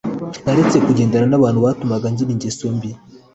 naretse 0.43 0.77
kugendana 0.85 1.25
n 1.29 1.33
‘abantu 1.39 1.59
batumaga 1.65 2.07
ngira 2.11 2.31
ingeso 2.35 2.65
mbi. 2.75 2.91